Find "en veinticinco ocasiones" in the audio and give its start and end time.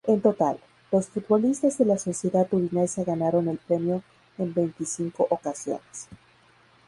4.39-6.07